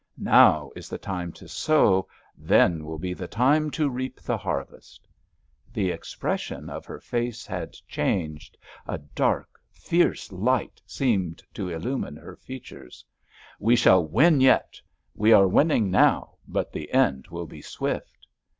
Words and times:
Now 0.17 0.71
is 0.75 0.89
the 0.89 0.97
time 0.97 1.31
to 1.33 1.47
sow; 1.47 2.07
then 2.35 2.85
will 2.85 2.97
be 2.97 3.13
the 3.13 3.27
time 3.27 3.69
to 3.77 3.87
reap 3.87 4.19
the 4.19 4.35
harvest!" 4.35 5.07
The 5.71 5.91
expression 5.91 6.71
of 6.71 6.87
her 6.87 6.99
face 6.99 7.45
had 7.45 7.73
changed. 7.87 8.57
A 8.87 8.97
dark, 8.97 9.59
fierce 9.69 10.31
light 10.31 10.81
seemed 10.87 11.43
to 11.53 11.69
illumine 11.69 12.15
her 12.15 12.35
features. 12.35 13.05
"We 13.59 13.75
shall 13.75 14.03
win 14.03 14.41
yet! 14.41 14.81
We 15.13 15.33
are 15.33 15.47
winning 15.47 15.91
now, 15.91 16.37
but 16.47 16.71
the 16.73 16.91
end 16.93 17.27
will 17.27 17.45
be 17.45 17.61
swift!" 17.61 18.25